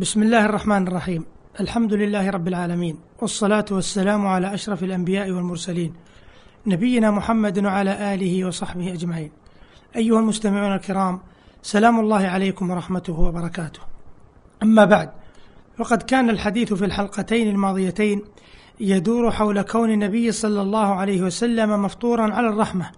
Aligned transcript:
بسم 0.00 0.22
الله 0.22 0.44
الرحمن 0.44 0.88
الرحيم 0.88 1.24
الحمد 1.60 1.92
لله 1.94 2.30
رب 2.30 2.48
العالمين 2.48 2.98
والصلاة 3.20 3.64
والسلام 3.70 4.26
على 4.26 4.54
أشرف 4.54 4.82
الأنبياء 4.82 5.30
والمرسلين 5.30 5.94
نبينا 6.66 7.10
محمد 7.10 7.64
وعلى 7.64 8.14
آله 8.14 8.44
وصحبه 8.44 8.92
أجمعين 8.92 9.30
أيها 9.96 10.20
المستمعون 10.20 10.72
الكرام 10.72 11.20
سلام 11.62 12.00
الله 12.00 12.26
عليكم 12.26 12.70
ورحمته 12.70 13.20
وبركاته 13.20 13.80
أما 14.62 14.84
بعد 14.84 15.10
فقد 15.78 16.02
كان 16.02 16.30
الحديث 16.30 16.72
في 16.72 16.84
الحلقتين 16.84 17.48
الماضيتين 17.48 18.22
يدور 18.80 19.30
حول 19.30 19.62
كون 19.62 19.90
النبي 19.90 20.32
صلى 20.32 20.62
الله 20.62 20.94
عليه 20.94 21.22
وسلم 21.22 21.82
مفطورا 21.82 22.34
على 22.34 22.48
الرحمة 22.48 22.90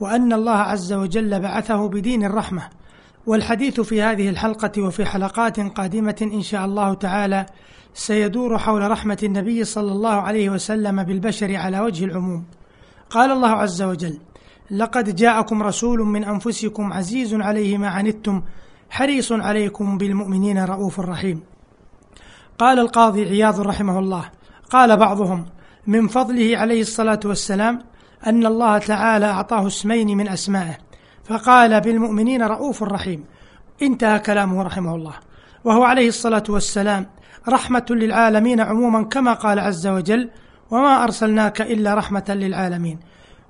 وأن 0.00 0.32
الله 0.32 0.56
عز 0.56 0.92
وجل 0.92 1.40
بعثه 1.40 1.88
بدين 1.88 2.24
الرحمة 2.24 2.68
والحديث 3.26 3.80
في 3.80 4.02
هذه 4.02 4.28
الحلقة 4.28 4.82
وفي 4.82 5.04
حلقات 5.04 5.60
قادمة 5.60 6.16
إن 6.22 6.42
شاء 6.42 6.64
الله 6.64 6.94
تعالى 6.94 7.46
سيدور 7.94 8.58
حول 8.58 8.90
رحمة 8.90 9.18
النبي 9.22 9.64
صلى 9.64 9.92
الله 9.92 10.14
عليه 10.14 10.50
وسلم 10.50 11.02
بالبشر 11.02 11.56
على 11.56 11.80
وجه 11.80 12.04
العموم. 12.04 12.44
قال 13.10 13.32
الله 13.32 13.48
عز 13.48 13.82
وجل: 13.82 14.18
لقد 14.70 15.16
جاءكم 15.16 15.62
رسول 15.62 16.00
من 16.00 16.24
أنفسكم 16.24 16.92
عزيز 16.92 17.34
عليه 17.34 17.78
ما 17.78 17.88
عنتم 17.88 18.42
حريص 18.90 19.32
عليكم 19.32 19.98
بالمؤمنين 19.98 20.64
رؤوف 20.64 21.00
رحيم. 21.00 21.42
قال 22.58 22.78
القاضي 22.78 23.24
عياض 23.24 23.60
رحمه 23.60 23.98
الله: 23.98 24.30
قال 24.70 24.96
بعضهم: 24.96 25.46
من 25.86 26.08
فضله 26.08 26.58
عليه 26.58 26.80
الصلاة 26.80 27.20
والسلام 27.24 27.78
أن 28.26 28.46
الله 28.46 28.78
تعالى 28.78 29.26
أعطاه 29.26 29.66
اسمين 29.66 30.16
من 30.16 30.28
أسمائه 30.28 30.76
فقال 31.28 31.80
بالمؤمنين 31.80 32.42
رؤوف 32.42 32.82
رحيم. 32.82 33.24
انتهى 33.82 34.18
كلامه 34.18 34.62
رحمه 34.62 34.94
الله. 34.94 35.14
وهو 35.64 35.82
عليه 35.82 36.08
الصلاة 36.08 36.44
والسلام 36.48 37.06
رحمة 37.48 37.86
للعالمين 37.90 38.60
عموما 38.60 39.02
كما 39.02 39.32
قال 39.32 39.58
عز 39.58 39.86
وجل 39.86 40.30
وما 40.70 41.04
أرسلناك 41.04 41.60
إلا 41.60 41.94
رحمة 41.94 42.24
للعالمين 42.28 42.98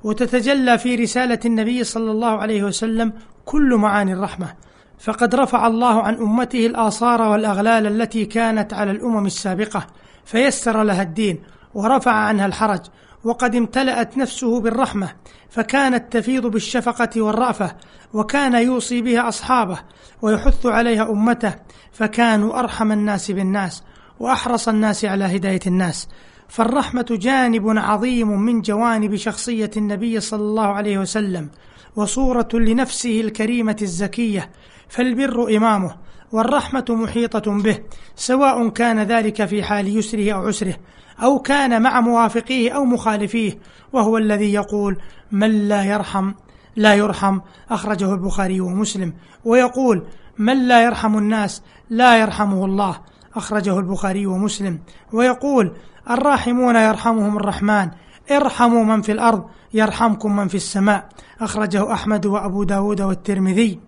وتتجلى 0.04 0.78
في 0.78 0.94
رسالة 0.94 1.38
النبي 1.44 1.84
صلى 1.84 2.10
الله 2.10 2.38
عليه 2.38 2.62
وسلم 2.62 3.12
كل 3.44 3.74
معاني 3.74 4.12
الرحمة. 4.12 4.54
فقد 4.98 5.34
رفع 5.34 5.66
الله 5.66 6.02
عن 6.02 6.14
أمته 6.14 6.66
الآثار 6.66 7.22
والأغلال 7.22 7.86
التي 7.86 8.24
كانت 8.24 8.74
على 8.74 8.90
الأمم 8.90 9.26
السابقة 9.26 9.86
فيسر 10.24 10.82
لها 10.82 11.02
الدين 11.02 11.42
ورفع 11.74 12.12
عنها 12.12 12.46
الحرج 12.46 12.80
وقد 13.24 13.54
امتلأت 13.54 14.18
نفسه 14.18 14.60
بالرحمة 14.60 15.08
فكانت 15.50 16.12
تفيض 16.12 16.46
بالشفقة 16.46 17.22
والرأفة 17.22 17.76
وكان 18.12 18.54
يوصي 18.54 19.02
بها 19.02 19.28
أصحابه 19.28 19.78
ويحث 20.22 20.66
عليها 20.66 21.10
أمته 21.10 21.54
فكانوا 21.92 22.58
أرحم 22.58 22.92
الناس 22.92 23.30
بالناس 23.30 23.82
وأحرص 24.20 24.68
الناس 24.68 25.04
على 25.04 25.24
هداية 25.24 25.60
الناس. 25.66 26.08
فالرحمة 26.48 27.06
جانب 27.10 27.78
عظيم 27.78 28.40
من 28.40 28.60
جوانب 28.60 29.16
شخصية 29.16 29.70
النبي 29.76 30.20
صلى 30.20 30.40
الله 30.40 30.66
عليه 30.66 30.98
وسلم. 30.98 31.50
وصورة 31.96 32.48
لنفسه 32.54 33.20
الكريمة 33.20 33.76
الزكية 33.82 34.50
فالبر 34.88 35.56
إمامه 35.56 35.96
والرحمة 36.32 36.84
محيطة 36.88 37.62
به 37.62 37.78
سواء 38.16 38.68
كان 38.68 39.02
ذلك 39.02 39.44
في 39.44 39.62
حال 39.62 39.98
يسره 39.98 40.32
أو 40.32 40.46
عسره 40.46 40.74
أو 41.22 41.38
كان 41.38 41.82
مع 41.82 42.00
موافقيه 42.00 42.70
أو 42.70 42.84
مخالفيه 42.84 43.58
وهو 43.92 44.18
الذي 44.18 44.52
يقول 44.52 44.96
من 45.32 45.68
لا 45.68 45.84
يرحم؟ 45.84 46.32
لا 46.76 46.94
يرحم 46.94 47.40
أخرجه 47.70 48.14
البخاري 48.14 48.60
ومسلم 48.60 49.14
ويقول 49.44 50.06
من 50.38 50.68
لا 50.68 50.84
يرحم 50.84 51.18
الناس؟ 51.18 51.62
لا 51.90 52.20
يرحمه 52.20 52.64
الله. 52.64 53.00
أخرجه 53.34 53.78
البخاري 53.78 54.26
ومسلم 54.26 54.80
ويقول 55.12 55.76
الراحمون 56.10 56.76
يرحمهم 56.76 57.36
الرحمن. 57.36 57.90
ارحموا 58.30 58.84
من 58.84 59.02
في 59.02 59.12
الأرض 59.12 59.44
يرحمكم 59.74 60.36
من 60.36 60.48
في 60.48 60.54
السماء. 60.54 61.08
أخرجه 61.40 61.92
أحمد 61.92 62.26
وأبو 62.26 62.64
داود 62.64 63.00
والترمذي. 63.00 63.80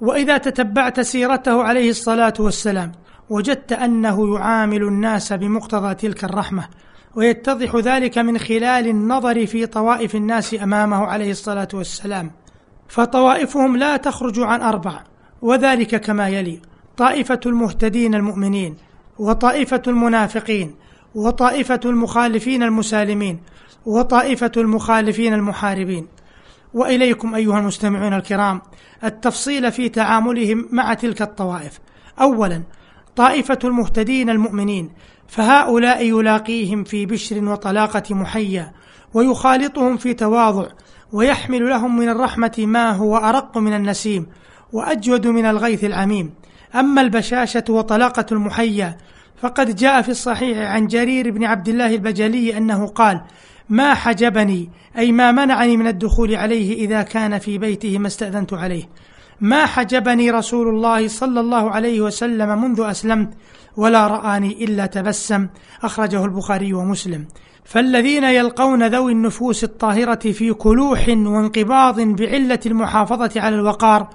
وإذا 0.00 0.38
تتبعت 0.38 1.00
سيرته 1.00 1.62
عليه 1.62 1.90
الصلاة 1.90 2.34
والسلام 2.38 2.92
وجدت 3.30 3.72
أنه 3.72 4.34
يعامل 4.34 4.82
الناس 4.82 5.32
بمقتضى 5.32 5.94
تلك 5.94 6.24
الرحمة 6.24 6.68
ويتضح 7.14 7.76
ذلك 7.76 8.18
من 8.18 8.38
خلال 8.38 8.88
النظر 8.88 9.46
في 9.46 9.66
طوائف 9.66 10.14
الناس 10.14 10.54
أمامه 10.62 11.06
عليه 11.06 11.30
الصلاة 11.30 11.68
والسلام. 11.74 12.30
فطوائفهم 12.88 13.76
لا 13.76 13.96
تخرج 13.96 14.40
عن 14.40 14.60
أربع 14.60 15.02
وذلك 15.42 16.00
كما 16.00 16.28
يلي 16.28 16.60
طائفة 16.96 17.40
المهتدين 17.46 18.14
المؤمنين 18.14 18.76
وطائفة 19.18 19.82
المنافقين 19.86 20.74
وطائفة 21.14 21.80
المخالفين 21.84 22.62
المسالمين 22.62 23.40
وطائفة 23.86 24.52
المخالفين 24.56 25.34
المحاربين. 25.34 26.06
وإليكم 26.74 27.34
أيها 27.34 27.58
المستمعون 27.58 28.14
الكرام 28.14 28.62
التفصيل 29.04 29.72
في 29.72 29.88
تعاملهم 29.88 30.68
مع 30.70 30.94
تلك 30.94 31.22
الطوائف. 31.22 31.80
أولا 32.20 32.62
طائفة 33.16 33.58
المهتدين 33.64 34.30
المؤمنين 34.30 34.90
فهؤلاء 35.28 36.06
يلاقيهم 36.06 36.84
في 36.84 37.06
بشر 37.06 37.44
وطلاقة 37.44 38.14
محيا 38.14 38.72
ويخالطهم 39.14 39.96
في 39.96 40.14
تواضع 40.14 40.68
ويحمل 41.12 41.68
لهم 41.68 41.96
من 41.96 42.08
الرحمة 42.08 42.54
ما 42.58 42.90
هو 42.90 43.16
أرق 43.16 43.58
من 43.58 43.72
النسيم 43.72 44.26
وأجود 44.72 45.26
من 45.26 45.44
الغيث 45.44 45.84
العميم. 45.84 46.34
أما 46.74 47.00
البشاشة 47.00 47.64
وطلاقة 47.68 48.26
المحيا 48.32 48.96
فقد 49.42 49.76
جاء 49.76 50.02
في 50.02 50.08
الصحيح 50.08 50.58
عن 50.58 50.86
جرير 50.86 51.30
بن 51.30 51.44
عبد 51.44 51.68
الله 51.68 51.94
البجلي 51.94 52.56
أنه 52.56 52.86
قال 52.86 53.20
ما 53.70 53.94
حجبني 53.94 54.70
أي 54.98 55.12
ما 55.12 55.32
منعني 55.32 55.76
من 55.76 55.86
الدخول 55.86 56.34
عليه 56.34 56.74
إذا 56.74 57.02
كان 57.02 57.38
في 57.38 57.58
بيته 57.58 57.98
ما 57.98 58.06
استأذنت 58.06 58.52
عليه. 58.52 58.88
ما 59.40 59.66
حجبني 59.66 60.30
رسول 60.30 60.68
الله 60.68 61.08
صلى 61.08 61.40
الله 61.40 61.70
عليه 61.70 62.00
وسلم 62.00 62.62
منذ 62.62 62.80
أسلمت 62.80 63.34
ولا 63.76 64.06
رآني 64.06 64.64
إلا 64.64 64.86
تبسم 64.86 65.48
أخرجه 65.82 66.24
البخاري 66.24 66.72
ومسلم. 66.72 67.26
فالذين 67.64 68.24
يلقون 68.24 68.86
ذوي 68.86 69.12
النفوس 69.12 69.64
الطاهرة 69.64 70.32
في 70.32 70.52
كلوح 70.52 71.08
وانقباض 71.08 72.00
بعلة 72.00 72.60
المحافظة 72.66 73.40
على 73.40 73.54
الوقار 73.54 74.08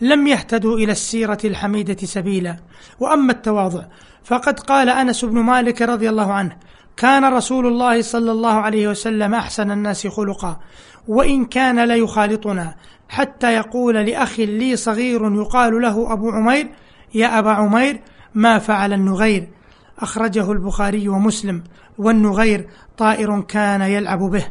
لم 0.00 0.26
يهتدوا 0.26 0.78
إلى 0.78 0.92
السيرة 0.92 1.38
الحميدة 1.44 2.06
سبيلا. 2.06 2.56
وأما 3.00 3.32
التواضع 3.32 3.82
فقد 4.24 4.60
قال 4.60 4.88
أنس 4.88 5.24
بن 5.24 5.38
مالك 5.38 5.82
رضي 5.82 6.08
الله 6.08 6.32
عنه 6.32 6.56
كان 6.96 7.24
رسول 7.24 7.66
الله 7.66 8.02
صلى 8.02 8.30
الله 8.30 8.52
عليه 8.52 8.88
وسلم 8.88 9.34
أحسن 9.34 9.70
الناس 9.70 10.06
خلقا 10.06 10.60
وإن 11.08 11.44
كان 11.44 11.84
ليخالطنا 11.84 12.74
حتى 13.08 13.54
يقول 13.54 13.94
لأخ 13.94 14.40
لي 14.40 14.76
صغير 14.76 15.34
يقال 15.34 15.82
له 15.82 16.12
أبو 16.12 16.30
عمير 16.30 16.68
يا 17.14 17.38
أبا 17.38 17.50
عمير 17.50 18.00
ما 18.34 18.58
فعل 18.58 18.92
النغير؟ 18.92 19.48
أخرجه 19.98 20.52
البخاري 20.52 21.08
ومسلم 21.08 21.62
والنغير 21.98 22.68
طائر 22.98 23.40
كان 23.40 23.80
يلعب 23.80 24.18
به. 24.18 24.46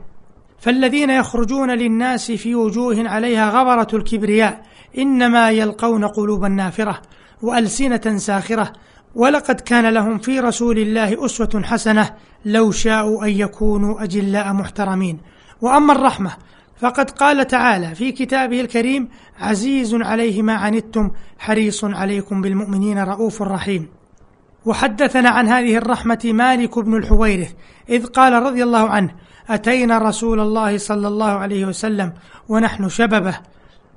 فالذين 0.60 1.10
يخرجون 1.10 1.72
للناس 1.72 2.32
في 2.32 2.56
وجوه 2.56 3.10
عليها 3.10 3.50
غبرة 3.50 3.88
الكبرياء 3.94 4.66
إنما 4.98 5.52
يلقون 5.52 6.06
قلوبا 6.08 6.48
نافرة 6.48 7.02
وألسنة 7.42 8.18
ساخرة 8.18 8.74
ولقد 9.16 9.62
كان 9.62 9.94
لهم 9.94 10.18
في 10.18 10.40
رسول 10.40 10.80
الله 10.80 11.26
أسوة 11.26 11.62
حسنة 11.64 12.10
لو 12.46 12.72
شاءوا 12.72 13.26
أن 13.26 13.30
يكونوا 13.30 14.04
أجلاء 14.04 14.54
محترمين. 14.54 15.20
وأما 15.62 15.94
الرحمة 15.94 16.32
فقد 16.78 17.12
قال 17.12 17.48
تعالى 17.48 17.96
في 17.96 18.12
كتابه 18.12 18.62
الكريم 18.62 19.10
عزيز 19.40 19.96
عليه 19.96 20.42
ما 20.42 20.54
عنتم 20.54 21.12
حريص 21.40 21.84
عليكم 21.84 22.42
بالمؤمنين 22.42 23.00
رؤوف 23.00 23.42
رحيم. 23.42 23.88
وحدثنا 24.66 25.30
عن 25.30 25.48
هذه 25.48 25.78
الرحمة 25.78 26.20
مالك 26.26 26.80
بن 26.80 26.98
الحويرث 26.98 27.54
إذ 27.90 28.06
قال 28.06 28.34
رضي 28.34 28.64
الله 28.64 28.90
عنه 28.90 29.16
أتينا 29.50 29.98
رسول 29.98 30.40
الله 30.40 30.78
صلى 30.78 31.08
الله 31.08 31.32
عليه 31.32 31.66
وسلم 31.66 32.14
ونحن 32.50 32.90
شببة 32.90 33.38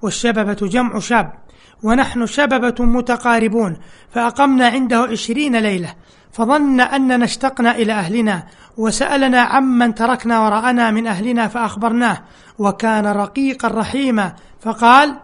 والشببة 0.02 0.68
جمع 0.68 0.98
شاب 0.98 1.32
ونحن 1.82 2.26
شببة 2.26 2.84
متقاربون 2.84 3.76
فأقمنا 4.10 4.66
عنده 4.66 4.98
عشرين 4.98 5.56
ليلة 5.56 5.94
فظن 6.32 6.80
أننا 6.80 7.24
اشتقنا 7.24 7.76
إلى 7.76 7.92
أهلنا 7.92 8.46
وسألنا 8.76 9.40
عمن 9.40 9.94
تركنا 9.94 10.40
وراءنا 10.40 10.90
من 10.90 11.06
أهلنا 11.06 11.48
فأخبرناه 11.48 12.18
وكان 12.58 13.06
رقيقا 13.06 13.68
رحيما 13.68 14.34
فقال 14.60 15.16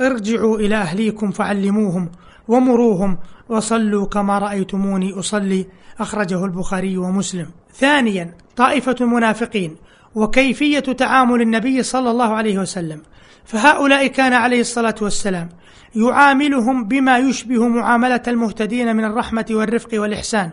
ارجعوا 0.00 0.58
إلى 0.58 0.76
أهليكم 0.76 1.30
فعلموهم 1.30 2.10
ومروهم 2.48 3.18
وصلوا 3.48 4.06
كما 4.06 4.38
رأيتموني 4.38 5.12
أصلي 5.18 5.66
أخرجه 6.00 6.44
البخاري 6.44 6.98
ومسلم. 6.98 7.46
ثانيا 7.74 8.34
طائفة 8.56 8.96
المنافقين 9.00 9.76
وكيفية 10.14 10.78
تعامل 10.78 11.40
النبي 11.40 11.82
صلى 11.82 12.10
الله 12.10 12.34
عليه 12.34 12.58
وسلم 12.58 13.00
فهؤلاء 13.44 14.06
كان 14.06 14.32
عليه 14.32 14.60
الصلاة 14.60 14.94
والسلام 15.02 15.48
يعاملهم 15.96 16.84
بما 16.84 17.18
يشبه 17.18 17.68
معاملة 17.68 18.22
المهتدين 18.28 18.96
من 18.96 19.04
الرحمة 19.04 19.46
والرفق 19.50 19.88
والإحسان 19.92 20.50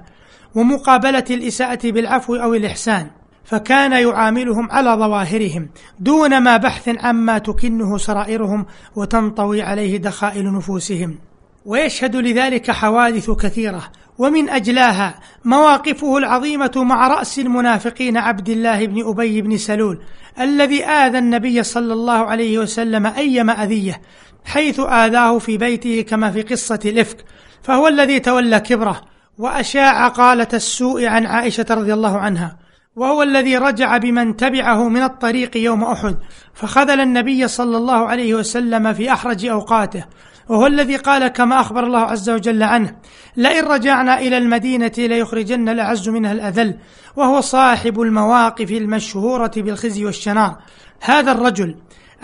ومقابلة 0.55 1.25
الإساءة 1.29 1.91
بالعفو 1.91 2.35
أو 2.35 2.53
الإحسان 2.53 3.09
فكان 3.43 3.91
يعاملهم 3.91 4.71
على 4.71 4.89
ظواهرهم 4.89 5.69
دون 5.99 6.37
ما 6.43 6.57
بحث 6.57 6.89
عما 6.99 7.37
تكنه 7.37 7.97
سرائرهم 7.97 8.65
وتنطوي 8.95 9.61
عليه 9.61 9.97
دخائل 9.97 10.53
نفوسهم. 10.53 11.30
ويشهد 11.65 12.15
لذلك 12.15 12.71
حوادث 12.71 13.31
كثيرة 13.31 13.91
ومن 14.17 14.49
أجلاها 14.49 15.19
مواقفه 15.45 16.17
العظيمة 16.17 16.71
مع 16.75 17.07
رأس 17.07 17.39
المنافقين 17.39 18.17
عبد 18.17 18.49
الله 18.49 18.85
بن 18.85 19.09
أبي 19.09 19.41
بن 19.41 19.57
سلول 19.57 20.01
الذي 20.39 20.85
آذى 20.85 21.17
النبي 21.17 21.63
صلى 21.63 21.93
الله 21.93 22.25
عليه 22.25 22.59
وسلم 22.59 23.05
أيما 23.05 23.63
أذية 23.63 24.01
حيث 24.45 24.79
آذاه 24.79 25.37
في 25.37 25.57
بيته 25.57 26.01
كما 26.01 26.31
في 26.31 26.41
قصة 26.41 26.79
الإفك 26.85 27.25
فهو 27.63 27.87
الذي 27.87 28.19
تولى 28.19 28.59
كبره 28.59 29.01
وأشاع 29.37 30.07
قالة 30.07 30.47
السوء 30.53 31.05
عن 31.05 31.25
عائشة 31.25 31.65
رضي 31.69 31.93
الله 31.93 32.17
عنها. 32.17 32.57
وهو 32.95 33.23
الذي 33.23 33.57
رجع 33.57 33.97
بمن 33.97 34.35
تبعه 34.35 34.89
من 34.89 35.03
الطريق 35.03 35.57
يوم 35.57 35.83
أحد 35.83 36.17
فخذل 36.53 37.01
النبي 37.01 37.47
صلى 37.47 37.77
الله 37.77 38.07
عليه 38.07 38.33
وسلم 38.33 38.93
في 38.93 39.13
أحرج 39.13 39.45
أوقاته 39.45 40.05
وهو 40.49 40.67
الذي 40.67 40.95
قال 40.95 41.27
كما 41.27 41.59
أخبر 41.59 41.83
الله 41.83 41.99
عز 41.99 42.29
وجل 42.29 42.63
عنه 42.63 42.95
لئن 43.37 43.63
رجعنا 43.63 44.19
إلى 44.19 44.37
المدينة 44.37 44.91
ليخرجن 44.97 45.69
الأعز 45.69 46.09
منها 46.09 46.31
الأذل 46.31 46.77
وهو 47.15 47.41
صاحب 47.41 48.01
المواقف 48.01 48.71
المشهورة 48.71 49.51
بالخزي 49.57 50.05
والشنار. 50.05 50.57
هذا 51.01 51.31
الرجل 51.31 51.75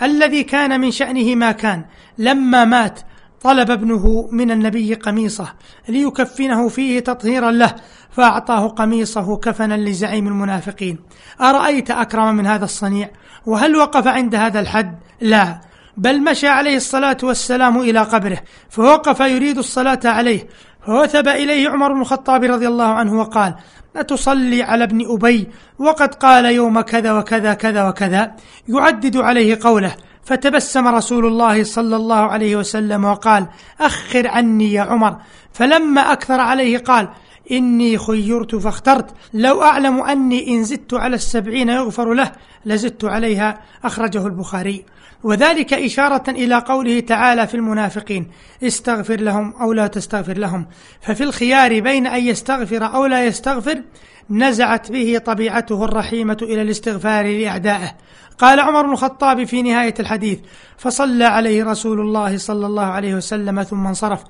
الذي 0.02 0.42
كان 0.42 0.80
من 0.80 0.90
شأنه 0.90 1.34
ما 1.34 1.52
كان 1.52 1.84
لما 2.18 2.64
مات 2.64 3.00
طلب 3.42 3.70
ابنه 3.70 4.28
من 4.32 4.50
النبي 4.50 4.94
قميصه 4.94 5.54
ليكفنه 5.88 6.68
فيه 6.68 7.00
تطهيرا 7.00 7.50
له 7.50 7.74
فأعطاه 8.10 8.68
قميصه 8.68 9.36
كفنا 9.36 9.74
لزعيم 9.74 10.28
المنافقين. 10.28 10.98
أرأيت 11.40 11.90
أكرم 11.90 12.34
من 12.34 12.46
هذا 12.46 12.64
الصنيع؟ 12.64 13.10
وهل 13.46 13.76
وقف 13.76 14.06
عند 14.06 14.34
هذا 14.34 14.60
الحد؟ 14.60 14.98
لا 15.20 15.60
بل 15.96 16.24
مشى 16.24 16.48
عليه 16.48 16.76
الصلاة 16.76 17.16
والسلام 17.22 17.80
إلى 17.80 18.00
قبره 18.00 18.38
فوقف 18.70 19.20
يريد 19.20 19.58
الصلاة 19.58 20.00
عليه. 20.04 20.48
فوثب 20.86 21.28
إليه 21.28 21.68
عمر 21.68 21.92
بن 21.92 22.00
الخطاب 22.00 22.44
رضي 22.44 22.68
الله 22.68 22.86
عنه 22.86 23.18
وقال 23.18 23.54
أتصلي 23.96 24.62
على 24.62 24.84
ابن 24.84 25.06
أبي؟ 25.10 25.48
وقد 25.78 26.14
قال 26.14 26.44
يوم 26.44 26.80
كذا 26.80 27.12
وكذا 27.12 27.54
كذا 27.54 27.88
وكذا 27.88 28.34
يعدد 28.68 29.16
عليه 29.16 29.58
قوله 29.62 29.94
فتبسم 30.28 30.88
رسول 30.88 31.26
الله 31.26 31.64
صلى 31.64 31.96
الله 31.96 32.16
عليه 32.16 32.56
وسلم 32.56 33.04
وقال 33.04 33.46
أخر 33.80 34.28
عني 34.28 34.72
يا 34.72 34.82
عمر. 34.82 35.16
فلما 35.52 36.12
أكثر 36.12 36.40
عليه 36.40 36.78
قال 36.78 37.08
إني 37.50 37.98
خيرت 37.98 38.54
فاخترت. 38.54 39.14
لو 39.34 39.62
أعلم 39.62 40.02
أني 40.02 40.48
إن 40.48 40.64
زدت 40.64 40.94
على 40.94 41.14
السبعين 41.14 41.68
يغفر 41.68 42.14
له 42.14 42.32
لزدت 42.64 43.04
عليها. 43.04 43.60
أخرجه 43.84 44.26
البخاري. 44.26 44.84
وذلك 45.22 45.74
إشارة 45.74 46.30
إلى 46.30 46.54
قوله 46.58 47.00
تعالى 47.00 47.46
في 47.46 47.54
المنافقين 47.54 48.30
استغفر 48.62 49.20
لهم 49.20 49.54
أو 49.60 49.72
لا 49.72 49.86
تستغفر 49.86 50.38
لهم. 50.38 50.66
ففي 51.00 51.24
الخيار 51.24 51.80
بين 51.80 52.06
أن 52.06 52.22
يستغفر 52.22 52.84
أو 52.84 53.06
لا 53.06 53.24
يستغفر 53.24 53.82
نزعت 54.30 54.92
به 54.92 55.18
طبيعته 55.18 55.84
الرحيمة 55.84 56.38
إلى 56.42 56.62
الاستغفار 56.62 57.26
لأعدائه. 57.26 57.96
قال 58.38 58.60
عمر 58.60 58.82
بن 58.82 58.92
الخطاب 58.92 59.44
في 59.44 59.62
نهاية 59.62 59.94
الحديث 60.00 60.38
فصلى 60.76 61.24
عليه 61.24 61.64
رسول 61.64 62.00
الله 62.00 62.38
صلى 62.38 62.66
الله 62.66 62.84
عليه 62.84 63.14
وسلم 63.14 63.62
ثم 63.62 63.86
انصرف. 63.86 64.24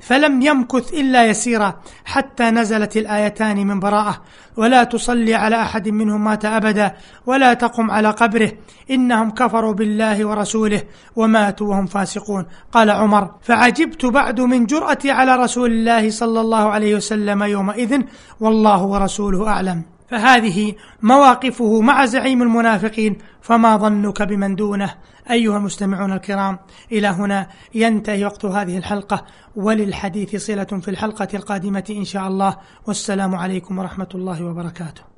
فلم 0.00 0.42
يمكث 0.42 0.94
إلا 0.94 1.26
يسيرا 1.26 1.74
حتى 2.04 2.50
نزلت 2.50 2.96
الآيتان 2.96 3.66
من 3.66 3.80
براءة. 3.80 4.22
ولا 4.56 4.84
تصلي 4.84 5.34
على 5.34 5.62
أحد 5.62 5.88
منهم 5.88 6.24
مات 6.24 6.44
أبدا 6.44 6.94
ولا 7.26 7.54
تقم 7.54 7.90
على 7.90 8.10
قبره. 8.10 8.52
إنهم 8.90 9.30
كفروا 9.30 9.72
بالله 9.72 10.24
ورسوله 10.24 10.82
وماتوا 11.16 11.68
وهم 11.68 11.86
فاسقون. 11.86 12.46
قال 12.72 12.90
عمر 12.90 13.30
فعجبت 13.42 14.06
بعد 14.06 14.40
من 14.40 14.66
جرأتي 14.66 15.10
على 15.10 15.36
رسول 15.36 15.72
الله 15.72 16.10
صلى 16.10 16.40
الله 16.40 16.70
عليه 16.70 16.94
وسلم 16.94 17.42
يومئذ 17.42 18.02
والله 18.40 18.82
ورسوله 18.82 19.48
أعلم. 19.48 19.93
فهذه 20.08 20.74
مواقفه 21.02 21.80
مع 21.80 22.04
زعيم 22.04 22.42
المنافقين 22.42 23.18
فما 23.42 23.76
ظنك 23.76 24.22
بمن 24.22 24.54
دونه؟ 24.54 24.94
أيها 25.30 25.56
المستمعون 25.56 26.12
الكرام 26.12 26.58
إلى 26.92 27.08
هنا 27.08 27.48
ينتهي 27.74 28.24
وقت 28.24 28.44
هذه 28.44 28.78
الحلقة. 28.78 29.24
وللحديث 29.56 30.36
صلة 30.36 30.64
في 30.64 30.88
الحلقة 30.88 31.28
القادمة 31.34 31.84
إن 31.90 32.04
شاء 32.04 32.28
الله. 32.28 32.56
والسلام 32.86 33.34
عليكم 33.34 33.78
ورحمة 33.78 34.08
الله 34.14 34.44
وبركاته. 34.44 35.13